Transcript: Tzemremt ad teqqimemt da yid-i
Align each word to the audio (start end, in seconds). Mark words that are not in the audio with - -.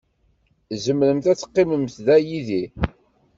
Tzemremt 0.71 1.25
ad 1.31 1.37
teqqimemt 1.37 1.95
da 2.05 2.15
yid-i 2.27 2.63